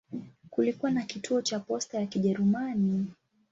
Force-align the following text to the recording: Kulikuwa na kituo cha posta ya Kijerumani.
Kulikuwa 0.49 0.91
na 0.91 1.03
kituo 1.03 1.41
cha 1.41 1.59
posta 1.59 1.99
ya 1.99 2.05
Kijerumani. 2.05 3.07